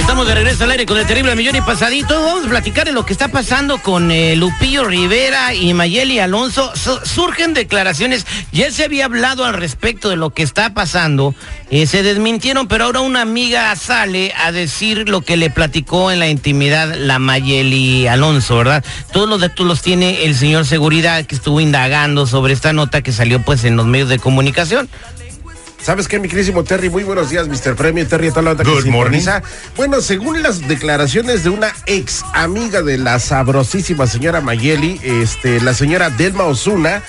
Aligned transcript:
Estamos 0.00 0.26
de 0.26 0.34
regreso 0.34 0.64
al 0.64 0.70
aire 0.72 0.86
con 0.86 0.98
el 0.98 1.06
terrible 1.06 1.36
millón 1.36 1.54
y 1.56 1.60
pasadito. 1.60 2.20
Vamos 2.20 2.46
a 2.46 2.48
platicar 2.48 2.84
de 2.86 2.92
lo 2.92 3.04
que 3.06 3.12
está 3.12 3.28
pasando 3.28 3.78
con 3.78 4.10
eh, 4.10 4.34
Lupillo 4.34 4.84
Rivera 4.84 5.54
y 5.54 5.72
Mayeli 5.74 6.18
Alonso. 6.18 6.72
Su- 6.74 6.98
surgen 7.04 7.54
declaraciones. 7.54 8.26
Ya 8.50 8.70
se 8.72 8.84
había 8.84 9.04
hablado 9.04 9.44
al 9.44 9.54
respecto 9.54 10.08
de 10.08 10.16
lo 10.16 10.30
que 10.30 10.42
está 10.42 10.74
pasando. 10.74 11.34
Eh, 11.70 11.86
se 11.86 12.02
desmintieron, 12.02 12.66
pero 12.66 12.86
ahora 12.86 13.00
una 13.02 13.20
amiga 13.20 13.74
sale 13.76 14.32
a 14.42 14.50
decir 14.52 15.08
lo 15.08 15.20
que 15.20 15.36
le 15.36 15.48
platicó 15.50 16.10
en 16.10 16.18
la 16.18 16.28
intimidad 16.28 16.92
la 16.96 17.18
Mayeli 17.20 18.06
Alonso, 18.08 18.56
¿verdad? 18.56 18.84
Todos 19.12 19.28
los 19.28 19.40
datos 19.40 19.64
los 19.66 19.80
tiene 19.82 20.24
el 20.24 20.34
señor 20.34 20.66
Seguridad 20.66 21.24
que 21.26 21.36
estuvo 21.36 21.60
indagando 21.60 22.26
sobre 22.26 22.52
esta 22.54 22.72
nota 22.72 23.02
que 23.02 23.12
salió 23.12 23.42
pues 23.42 23.64
en 23.64 23.76
los 23.76 23.86
medios 23.86 24.08
de 24.08 24.18
comunicación. 24.18 24.88
¿Sabes 25.82 26.08
qué, 26.08 26.18
mi 26.18 26.28
querísimo 26.28 26.62
Terry? 26.62 26.90
Muy 26.90 27.04
buenos 27.04 27.30
días, 27.30 27.48
Mr. 27.48 27.74
Premio 27.74 28.06
Terry, 28.06 28.28
a 28.28 28.30
toda 28.32 28.42
la 28.42 28.56
que 28.56 28.64
Good 28.70 28.82
sintoniza. 28.82 29.42
Bueno, 29.76 30.00
según 30.02 30.42
las 30.42 30.66
declaraciones 30.68 31.42
de 31.42 31.50
una 31.50 31.72
ex 31.86 32.22
amiga 32.34 32.82
de 32.82 32.98
la 32.98 33.18
sabrosísima 33.18 34.06
señora 34.06 34.40
Mayeli, 34.42 35.00
este, 35.02 35.60
la 35.60 35.72
señora 35.72 36.10
Delma 36.10 36.44
Osuna, 36.44 37.02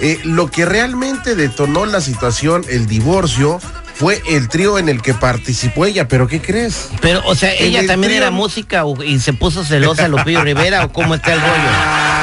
eh, 0.00 0.18
lo 0.24 0.50
que 0.50 0.66
realmente 0.66 1.36
detonó 1.36 1.86
la 1.86 2.00
situación, 2.00 2.64
el 2.68 2.86
divorcio, 2.86 3.60
fue 3.94 4.20
el 4.28 4.48
trío 4.48 4.76
en 4.78 4.88
el 4.88 5.00
que 5.02 5.14
participó 5.14 5.86
ella. 5.86 6.08
¿Pero 6.08 6.26
qué 6.26 6.42
crees? 6.42 6.88
Pero, 7.00 7.22
o 7.26 7.34
sea, 7.36 7.54
ella 7.54 7.80
el 7.80 7.86
también 7.86 8.10
trío- 8.10 8.22
era 8.22 8.30
música 8.32 8.84
o- 8.84 9.02
y 9.02 9.20
se 9.20 9.32
puso 9.34 9.64
celosa 9.64 10.08
Lupillo 10.08 10.42
Rivera 10.42 10.84
o 10.84 10.92
cómo 10.92 11.14
está 11.14 11.32
el 11.32 11.40
rollo. 11.40 11.52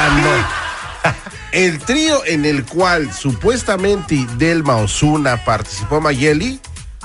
Ah, 0.05 0.19
no. 0.21 0.62
El 1.53 1.77
trío 1.79 2.25
en 2.25 2.45
el 2.45 2.65
cual 2.65 3.13
supuestamente 3.13 4.25
Delma 4.37 4.77
Osuna 4.77 5.45
participó 5.45 6.01
Mayeli 6.01 6.59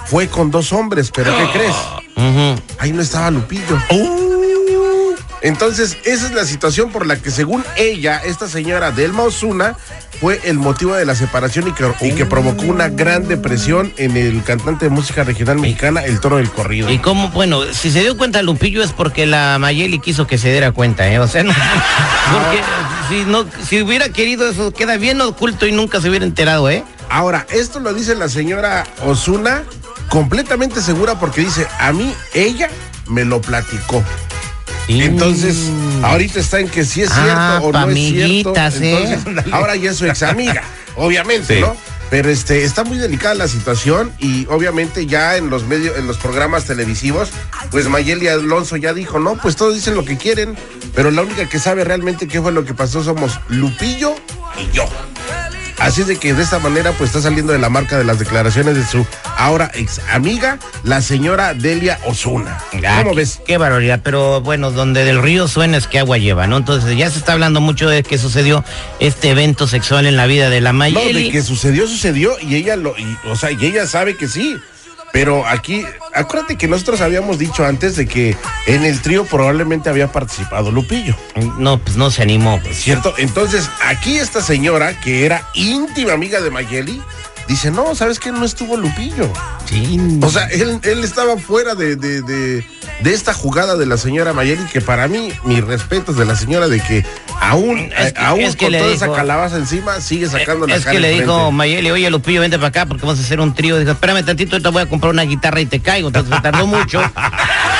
fue 0.06 0.26
con 0.26 0.50
dos 0.50 0.72
hombres, 0.72 1.10
pero 1.14 1.36
¿qué 1.36 1.50
crees? 1.52 1.76
Ujú. 2.16 2.62
Ahí 2.78 2.92
no 2.92 3.02
estaba 3.02 3.30
Lupillo. 3.30 3.78
Entonces, 5.42 5.96
esa 6.04 6.26
es 6.26 6.32
la 6.32 6.44
situación 6.44 6.90
por 6.90 7.06
la 7.06 7.16
que, 7.16 7.30
según 7.30 7.64
ella, 7.76 8.20
esta 8.24 8.48
señora 8.48 8.90
Delma 8.90 9.22
Osuna 9.22 9.76
fue 10.20 10.40
el 10.44 10.58
motivo 10.58 10.94
de 10.94 11.04
la 11.04 11.14
separación 11.14 11.68
y 11.68 11.72
que, 11.72 11.92
y 12.00 12.12
que 12.12 12.26
provocó 12.26 12.64
una 12.64 12.88
gran 12.88 13.28
depresión 13.28 13.92
en 13.98 14.16
el 14.16 14.42
cantante 14.42 14.86
de 14.86 14.90
música 14.90 15.22
regional 15.22 15.58
mexicana, 15.58 16.04
El 16.04 16.18
Toro 16.20 16.38
del 16.38 16.50
Corrido. 16.50 16.90
Y 16.90 16.98
cómo, 16.98 17.28
bueno, 17.30 17.62
si 17.72 17.90
se 17.90 18.00
dio 18.00 18.16
cuenta 18.16 18.42
Lupillo 18.42 18.82
es 18.82 18.92
porque 18.92 19.26
la 19.26 19.58
Mayeli 19.58 20.00
quiso 20.00 20.26
que 20.26 20.38
se 20.38 20.50
diera 20.50 20.72
cuenta, 20.72 21.08
¿eh? 21.08 21.20
O 21.20 21.28
sea, 21.28 21.44
no, 21.44 21.52
porque 22.32 22.60
si 23.08 23.24
no, 23.24 23.46
si 23.64 23.80
hubiera 23.80 24.08
querido 24.08 24.48
eso 24.48 24.72
queda 24.72 24.96
bien 24.96 25.20
oculto 25.20 25.66
y 25.66 25.72
nunca 25.72 26.00
se 26.00 26.08
hubiera 26.08 26.24
enterado, 26.24 26.68
¿eh? 26.68 26.84
Ahora, 27.10 27.46
esto 27.50 27.80
lo 27.80 27.94
dice 27.94 28.14
la 28.14 28.28
señora 28.28 28.84
Osuna 29.06 29.62
completamente 30.08 30.82
segura 30.82 31.18
porque 31.18 31.42
dice, 31.42 31.66
a 31.78 31.92
mí 31.92 32.12
ella 32.34 32.68
me 33.06 33.24
lo 33.24 33.40
platicó. 33.40 34.02
Entonces, 34.88 35.70
ahorita 36.02 36.40
está 36.40 36.60
en 36.60 36.68
que 36.68 36.84
si 36.84 37.02
es 37.02 37.10
cierto 37.10 37.32
Ah, 37.36 37.60
o 37.62 37.70
pa' 37.72 37.86
no 37.86 37.92
es 37.92 37.94
cierto. 37.98 38.54
¿eh? 38.56 39.18
Entonces, 39.26 39.52
ahora 39.52 39.76
ya 39.76 39.90
es 39.90 39.96
su 39.98 40.06
ex 40.06 40.22
amiga, 40.22 40.62
obviamente, 40.96 41.56
Sí. 41.56 41.60
¿no? 41.60 41.76
Pero 42.10 42.30
este 42.30 42.64
está 42.64 42.84
muy 42.84 42.96
delicada 42.96 43.34
la 43.34 43.48
situación 43.48 44.10
y 44.18 44.46
obviamente 44.46 45.04
ya 45.04 45.36
en 45.36 45.50
los 45.50 45.64
medios, 45.64 45.98
en 45.98 46.06
los 46.06 46.16
programas 46.16 46.64
televisivos, 46.64 47.28
pues 47.70 47.86
Mayeli 47.86 48.28
Alonso 48.28 48.76
ya 48.76 48.94
dijo, 48.94 49.18
no, 49.20 49.36
pues 49.36 49.56
todos 49.56 49.74
dicen 49.74 49.94
lo 49.94 50.06
que 50.06 50.16
quieren, 50.16 50.56
pero 50.94 51.10
la 51.10 51.20
única 51.20 51.46
que 51.50 51.58
sabe 51.58 51.84
realmente 51.84 52.26
qué 52.26 52.40
fue 52.40 52.50
lo 52.52 52.64
que 52.64 52.72
pasó 52.72 53.04
somos 53.04 53.38
Lupillo 53.48 54.14
y 54.58 54.74
yo. 54.74 54.88
Así 55.78 56.00
es 56.00 56.08
de 56.08 56.16
que 56.16 56.34
de 56.34 56.42
esta 56.42 56.58
manera 56.58 56.92
pues 56.92 57.10
está 57.10 57.22
saliendo 57.22 57.52
de 57.52 57.58
la 57.60 57.68
marca 57.68 57.96
de 57.96 58.04
las 58.04 58.18
declaraciones 58.18 58.74
de 58.74 58.84
su 58.84 59.06
ahora 59.36 59.70
ex 59.74 60.00
amiga, 60.12 60.58
la 60.82 61.00
señora 61.00 61.54
Delia 61.54 61.98
Osuna. 62.04 62.58
Ah, 62.86 63.02
¿Cómo 63.04 63.14
ves? 63.14 63.40
Qué 63.46 63.58
barbaridad, 63.58 64.00
pero 64.02 64.40
bueno, 64.40 64.72
donde 64.72 65.04
del 65.04 65.22
río 65.22 65.46
suena 65.46 65.76
es 65.76 65.86
que 65.86 66.00
agua 66.00 66.18
lleva, 66.18 66.46
¿no? 66.48 66.56
Entonces 66.56 66.96
ya 66.96 67.08
se 67.10 67.18
está 67.18 67.32
hablando 67.34 67.60
mucho 67.60 67.88
de 67.88 68.02
que 68.02 68.18
sucedió 68.18 68.64
este 68.98 69.30
evento 69.30 69.68
sexual 69.68 70.06
en 70.06 70.16
la 70.16 70.26
vida 70.26 70.50
de 70.50 70.60
la 70.60 70.72
No, 70.72 70.78
Mayeli. 70.78 71.24
de 71.24 71.30
que 71.30 71.42
sucedió, 71.42 71.86
sucedió 71.86 72.32
y 72.40 72.56
ella 72.56 72.74
lo, 72.74 72.98
y, 72.98 73.16
o 73.30 73.36
sea, 73.36 73.52
y 73.52 73.64
ella 73.64 73.86
sabe 73.86 74.16
que 74.16 74.26
sí. 74.26 74.56
Pero 75.12 75.46
aquí, 75.46 75.84
acuérdate 76.14 76.56
que 76.56 76.68
nosotros 76.68 77.00
habíamos 77.00 77.38
dicho 77.38 77.64
antes 77.64 77.96
de 77.96 78.06
que 78.06 78.36
en 78.66 78.84
el 78.84 79.00
trío 79.00 79.24
probablemente 79.24 79.88
había 79.88 80.12
participado 80.12 80.70
Lupillo, 80.70 81.16
No, 81.58 81.78
pues 81.78 81.96
no 81.96 82.10
se 82.10 82.22
animó. 82.22 82.60
pues. 82.62 82.76
¿cierto? 82.78 83.14
Entonces, 83.18 83.68
aquí 83.86 84.18
esta 84.18 84.42
señora, 84.42 84.98
que 85.00 85.24
era 85.26 85.48
íntima 85.54 86.12
amiga 86.12 86.40
de 86.40 86.50
Mayeli, 86.50 87.02
dice, 87.48 87.70
no, 87.70 87.94
¿sabes 87.94 88.18
qué? 88.20 88.30
No 88.32 88.44
estuvo 88.44 88.76
Lupillo. 88.76 89.32
Sí. 89.66 89.98
O 90.22 90.30
sea, 90.30 90.44
él, 90.48 90.78
él 90.82 91.02
estaba 91.04 91.36
fuera 91.38 91.74
de, 91.74 91.96
de, 91.96 92.20
de, 92.22 92.66
de 93.00 93.14
esta 93.14 93.32
jugada 93.32 93.76
de 93.76 93.86
la 93.86 93.96
señora 93.96 94.32
Mayeli, 94.34 94.64
que 94.66 94.80
para 94.82 95.08
mí, 95.08 95.32
mis 95.44 95.64
respetos 95.64 96.16
de 96.16 96.26
la 96.26 96.36
señora 96.36 96.68
de 96.68 96.80
que 96.80 97.04
aún, 97.48 97.90
Es 97.98 98.12
que- 98.12 98.20
aún 98.20 98.40
es 98.40 98.56
que 98.56 98.66
con 98.66 98.74
toda 98.74 98.90
dijo- 98.90 99.04
esa 99.04 99.12
calabaza 99.14 99.56
encima, 99.56 100.00
sigue 100.00 100.28
sacando 100.28 100.66
la 100.66 100.74
Es 100.76 100.84
cara 100.84 100.92
que 100.92 101.00
le 101.00 101.10
dijo. 101.10 101.50
Mayeli, 101.52 101.90
oye 101.90 102.10
Lupillo, 102.10 102.40
vente 102.40 102.58
para 102.58 102.68
acá 102.68 102.86
porque 102.86 103.02
vamos 103.06 103.18
a 103.18 103.22
hacer 103.22 103.40
un 103.40 103.54
trío. 103.54 103.78
Dijo, 103.78 103.92
espérame 103.92 104.24
tantito, 104.24 104.60
te 104.60 104.68
voy 104.68 104.82
a 104.82 104.86
comprar 104.86 105.12
una 105.12 105.22
guitarra 105.22 105.60
y 105.60 105.66
te 105.66 105.80
caigo. 105.80 106.08
Entonces 106.08 106.34
se 106.34 106.40
tardó 106.42 106.66
mucho. 106.66 107.00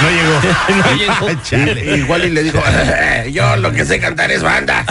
No 0.01 0.09
llegó. 0.11 0.41
no 0.91 0.97
llegó. 1.29 1.43
Chale. 1.43 1.97
Igual 1.97 2.25
y 2.27 2.31
le 2.31 2.45
dijo, 2.45 2.62
yo 3.33 3.56
lo 3.56 3.73
que 3.73 3.84
sé 3.84 3.99
cantar 3.99 4.31
es 4.31 4.45
banda. 4.45 4.84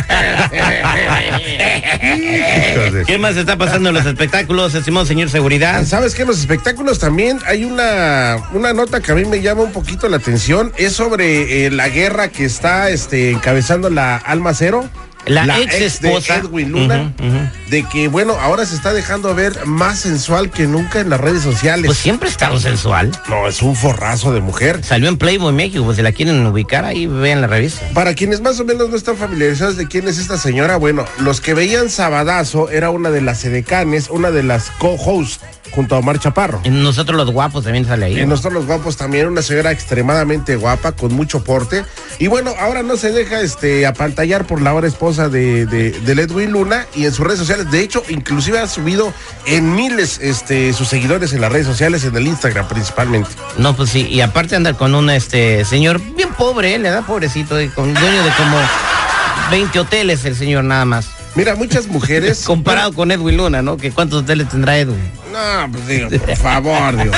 ¿Qué 3.07 3.17
más 3.17 3.37
está 3.37 3.57
pasando 3.57 3.87
en 3.87 3.95
los 3.95 4.05
espectáculos, 4.05 4.75
estimado 4.75 5.05
señor 5.05 5.29
seguridad? 5.29 5.85
¿Sabes 5.85 6.13
qué? 6.13 6.23
En 6.23 6.27
los 6.27 6.39
espectáculos 6.39 6.99
también 6.99 7.39
hay 7.45 7.63
una, 7.63 8.35
una 8.51 8.73
nota 8.73 8.99
que 8.99 9.13
a 9.13 9.15
mí 9.15 9.23
me 9.23 9.41
llama 9.41 9.63
un 9.63 9.71
poquito 9.71 10.09
la 10.09 10.17
atención. 10.17 10.73
Es 10.75 10.91
sobre 10.91 11.65
eh, 11.65 11.71
la 11.71 11.87
guerra 11.87 12.27
que 12.27 12.43
está 12.43 12.89
este, 12.89 13.31
encabezando 13.31 13.89
la 13.89 14.17
Alma 14.17 14.53
Cero. 14.53 14.89
La 15.27 15.59
ex 15.59 15.79
de 15.79 15.85
esposa. 15.85 16.37
Edwin 16.37 16.71
Luna. 16.71 17.13
De 17.69 17.83
que, 17.83 18.07
bueno, 18.07 18.33
ahora 18.39 18.65
se 18.65 18.75
está 18.75 18.93
dejando 18.93 19.33
ver 19.35 19.65
más 19.65 19.99
sensual 19.99 20.49
que 20.49 20.67
nunca 20.67 20.99
en 20.99 21.09
las 21.09 21.19
redes 21.19 21.43
sociales. 21.43 21.85
Pues 21.85 21.97
siempre 21.97 22.29
ha 22.29 22.31
estado 22.31 22.59
sensual. 22.59 23.11
no, 23.29 23.47
es 23.47 23.61
un 23.61 23.75
forrazo 23.75 24.33
de 24.33 24.41
mujer. 24.41 24.83
Salió 24.83 25.09
en 25.09 25.17
Playboy 25.17 25.53
México, 25.53 25.83
pues 25.83 25.97
si 25.97 26.03
la 26.03 26.11
quieren 26.11 26.45
ubicar 26.45 26.85
ahí, 26.85 27.07
vean 27.07 27.41
la 27.41 27.47
revista. 27.47 27.85
Para 27.93 28.13
quienes 28.13 28.41
más 28.41 28.59
o 28.59 28.65
menos 28.65 28.89
no 28.89 28.95
están 28.95 29.17
familiarizados 29.17 29.77
de 29.77 29.87
quién 29.87 30.07
es 30.07 30.17
esta 30.17 30.37
señora, 30.37 30.77
bueno, 30.77 31.05
los 31.19 31.41
que 31.41 31.53
veían 31.53 31.89
Sabadazo 31.89 32.69
era 32.69 32.89
una 32.89 33.09
de 33.09 33.21
las 33.21 33.43
edecanes, 33.43 34.09
una 34.09 34.31
de 34.31 34.43
las 34.43 34.71
co-hosts 34.71 35.39
junto 35.71 35.95
a 35.95 35.99
Omar 35.99 36.19
Chaparro. 36.19 36.61
En 36.63 36.81
nosotros 36.81 37.17
los 37.17 37.31
guapos 37.31 37.63
también 37.63 37.85
sale 37.85 38.05
ahí. 38.05 38.19
Y 38.19 38.25
nosotros 38.25 38.53
los 38.53 38.65
guapos 38.65 38.97
también, 38.97 39.27
una 39.27 39.41
señora 39.41 39.71
extremadamente 39.71 40.55
guapa, 40.55 40.93
con 40.93 41.13
mucho 41.13 41.43
porte. 41.43 41.83
Y 42.19 42.27
bueno, 42.27 42.53
ahora 42.59 42.83
no 42.83 42.97
se 42.97 43.11
deja 43.11 43.41
este 43.41 43.85
apantallar 43.85 44.45
por 44.45 44.61
la 44.61 44.71
ahora 44.71 44.87
esposa 44.87 45.16
de, 45.17 45.65
de, 45.65 45.91
de 45.91 46.21
Edwin 46.21 46.51
Luna 46.51 46.85
y 46.95 47.05
en 47.05 47.13
sus 47.13 47.25
redes 47.25 47.39
sociales. 47.39 47.69
De 47.71 47.81
hecho, 47.81 48.03
inclusive 48.09 48.59
ha 48.59 48.67
subido 48.67 49.11
en 49.45 49.73
miles 49.73 50.19
este, 50.21 50.71
sus 50.73 50.87
seguidores 50.87 51.33
en 51.33 51.41
las 51.41 51.51
redes 51.51 51.65
sociales, 51.65 52.03
en 52.05 52.15
el 52.15 52.27
Instagram 52.27 52.67
principalmente. 52.67 53.31
No, 53.57 53.75
pues 53.75 53.89
sí, 53.89 54.07
y 54.07 54.21
aparte 54.21 54.55
andar 54.55 54.77
con 54.77 54.93
un 54.95 55.09
este 55.09 55.65
señor 55.65 55.99
bien 56.15 56.29
pobre, 56.33 56.75
¿eh? 56.75 56.79
le 56.79 56.89
da 56.89 57.01
pobrecito, 57.01 57.59
y 57.59 57.69
con 57.69 57.93
dueño 57.93 58.23
de 58.23 58.31
como 58.31 58.57
20 59.51 59.79
hoteles 59.79 60.23
el 60.25 60.35
señor 60.35 60.63
nada 60.63 60.85
más. 60.85 61.09
Mira, 61.35 61.55
muchas 61.55 61.87
mujeres. 61.87 62.43
Comparado 62.45 62.93
con 62.93 63.11
Edwin 63.11 63.37
Luna, 63.37 63.61
¿no? 63.61 63.77
Que 63.77 63.91
cuántos 63.91 64.23
hoteles 64.23 64.49
tendrá 64.49 64.77
Edwin. 64.77 65.11
No, 65.31 65.71
pues 65.71 65.87
digo, 65.87 66.09
por 66.09 66.35
favor, 66.35 66.95
Dios. 66.95 67.15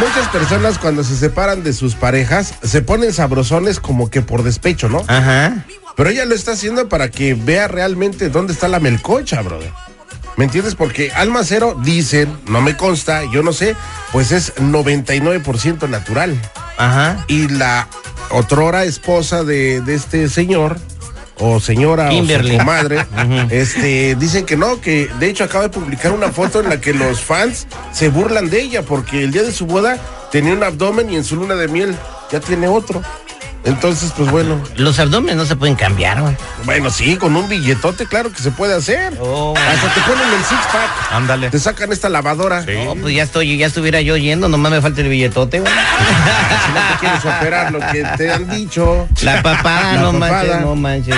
Muchas 0.00 0.28
personas 0.28 0.78
cuando 0.78 1.02
se 1.02 1.16
separan 1.16 1.62
de 1.62 1.72
sus 1.72 1.94
parejas 1.94 2.54
se 2.62 2.82
ponen 2.82 3.14
sabrosones 3.14 3.80
como 3.80 4.10
que 4.10 4.20
por 4.20 4.42
despecho, 4.42 4.90
¿no? 4.90 5.02
Ajá. 5.06 5.64
Pero 5.96 6.10
ella 6.10 6.24
lo 6.26 6.34
está 6.34 6.52
haciendo 6.52 6.88
para 6.88 7.10
que 7.10 7.34
vea 7.34 7.68
realmente 7.68 8.28
dónde 8.28 8.52
está 8.52 8.68
la 8.68 8.80
melcocha, 8.80 9.40
brother. 9.42 9.72
¿Me 10.36 10.44
entiendes? 10.44 10.74
Porque 10.74 11.10
Alma 11.12 11.42
Cero 11.44 11.76
dicen, 11.82 12.36
no 12.46 12.60
me 12.60 12.76
consta, 12.76 13.22
yo 13.32 13.42
no 13.42 13.54
sé, 13.54 13.74
pues 14.12 14.32
es 14.32 14.54
99% 14.56 15.88
natural. 15.88 16.38
Ajá. 16.76 17.24
Y 17.28 17.48
la 17.48 17.88
otrora 18.30 18.84
esposa 18.84 19.44
de, 19.44 19.80
de 19.80 19.94
este 19.94 20.28
señor, 20.28 20.76
o 21.38 21.60
señora 21.60 22.10
Kimberly. 22.10 22.50
o 22.50 22.52
su 22.52 22.58
comadre, 22.58 22.98
Ujú. 23.12 23.46
este, 23.50 24.14
dicen 24.16 24.44
que 24.44 24.56
no, 24.58 24.80
que 24.80 25.08
de 25.18 25.28
hecho 25.30 25.44
acaba 25.44 25.64
de 25.64 25.70
publicar 25.70 26.12
una 26.12 26.30
foto 26.30 26.60
en 26.60 26.68
la 26.68 26.80
que 26.80 26.92
los 26.92 27.20
fans 27.22 27.66
se 27.92 28.10
burlan 28.10 28.50
de 28.50 28.60
ella 28.60 28.82
porque 28.82 29.24
el 29.24 29.32
día 29.32 29.42
de 29.42 29.52
su 29.52 29.64
boda 29.66 29.96
tenía 30.30 30.52
un 30.52 30.62
abdomen 30.62 31.10
y 31.10 31.16
en 31.16 31.24
su 31.24 31.36
luna 31.36 31.54
de 31.54 31.68
miel 31.68 31.94
ya 32.30 32.40
tiene 32.40 32.68
otro. 32.68 33.02
Entonces, 33.66 34.12
pues 34.16 34.30
bueno. 34.30 34.60
Los 34.76 34.98
abdómenes 35.00 35.36
no 35.36 35.44
se 35.44 35.56
pueden 35.56 35.74
cambiar, 35.74 36.20
güey. 36.22 36.36
Bueno, 36.64 36.88
sí, 36.88 37.16
con 37.16 37.34
un 37.36 37.48
billetote, 37.48 38.06
claro 38.06 38.32
que 38.32 38.40
se 38.40 38.50
puede 38.52 38.74
hacer. 38.74 39.14
Oh. 39.20 39.54
Hasta 39.56 39.92
te 39.92 40.00
ponen 40.02 40.28
el 40.32 40.44
six 40.44 40.60
pack. 40.72 41.12
Ándale. 41.12 41.50
Te 41.50 41.58
sacan 41.58 41.92
esta 41.92 42.08
lavadora. 42.08 42.60
No, 42.62 42.94
pues 42.94 43.14
ya 43.14 43.24
estoy, 43.24 43.56
ya 43.58 43.66
estuviera 43.66 44.00
yo 44.00 44.16
yendo, 44.16 44.48
nomás 44.48 44.70
me 44.72 44.80
falta 44.80 45.00
el 45.00 45.08
billetote, 45.08 45.60
güey. 45.60 45.72
Si 45.72 46.72
no 46.72 46.80
te 46.88 46.98
quieres 47.00 47.24
operar 47.24 47.72
lo 47.72 47.80
que 47.80 48.04
te 48.16 48.32
han 48.32 48.48
dicho. 48.48 49.08
La 49.22 49.42
papada, 49.42 49.92
La 49.94 50.00
no 50.00 50.12
papada. 50.12 50.42
manches, 50.42 50.60
no 50.60 50.76
manches. 50.76 51.16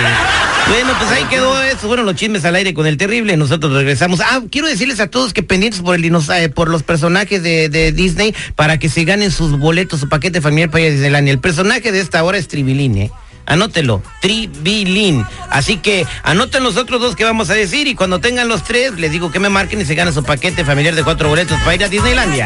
Bueno, 0.69 0.93
pues 0.99 1.11
ahí 1.11 1.23
quedó 1.25 1.61
eso. 1.63 1.87
Bueno, 1.87 2.03
los 2.03 2.15
chismes 2.15 2.45
al 2.45 2.55
aire 2.55 2.73
con 2.73 2.85
el 2.85 2.97
terrible. 2.97 3.35
Nosotros 3.37 3.73
regresamos. 3.73 4.19
Ah, 4.21 4.41
quiero 4.51 4.67
decirles 4.67 4.99
a 4.99 5.07
todos 5.07 5.33
que 5.33 5.41
pendientes 5.43 5.81
por 5.81 5.95
el 5.95 6.01
dinos- 6.03 6.29
eh, 6.29 6.49
por 6.49 6.69
los 6.69 6.83
personajes 6.83 7.41
de, 7.41 7.69
de 7.69 7.91
Disney 7.91 8.35
para 8.55 8.77
que 8.77 8.87
se 8.89 9.03
ganen 9.03 9.31
sus 9.31 9.57
boletos, 9.57 9.99
su 9.99 10.09
paquete 10.09 10.41
familiar 10.41 10.69
para 10.69 10.81
ir 10.83 10.87
a 10.89 10.91
Disneylandia. 10.91 11.33
El 11.33 11.39
personaje 11.39 11.91
de 11.91 11.99
esta 11.99 12.23
hora 12.23 12.37
es 12.37 12.47
Tribilín, 12.47 12.97
¿eh? 12.97 13.11
Anótelo, 13.47 14.03
Tribilín. 14.21 15.25
Así 15.49 15.77
que 15.77 16.05
anoten 16.21 16.61
los 16.63 16.77
otros 16.77 17.01
dos 17.01 17.15
que 17.15 17.23
vamos 17.23 17.49
a 17.49 17.55
decir 17.55 17.87
y 17.87 17.95
cuando 17.95 18.19
tengan 18.19 18.47
los 18.47 18.63
tres, 18.63 18.93
les 18.99 19.11
digo 19.11 19.31
que 19.31 19.39
me 19.39 19.49
marquen 19.49 19.81
y 19.81 19.85
se 19.85 19.95
ganan 19.95 20.13
su 20.13 20.23
paquete 20.23 20.63
familiar 20.63 20.93
de 20.93 21.03
cuatro 21.03 21.29
boletos 21.29 21.57
para 21.61 21.73
ir 21.73 21.83
a 21.83 21.89
Disneylandia. 21.89 22.45